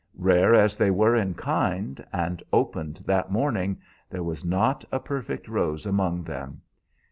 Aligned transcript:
Rare 0.17 0.55
as 0.55 0.77
they 0.77 0.89
were 0.89 1.15
in 1.15 1.35
kind, 1.35 2.03
and 2.11 2.41
opened 2.51 3.03
that 3.05 3.31
morning, 3.31 3.79
there 4.09 4.23
was 4.23 4.43
not 4.43 4.83
a 4.91 4.99
perfect 4.99 5.47
rose 5.47 5.85
among 5.85 6.23
them. 6.23 6.61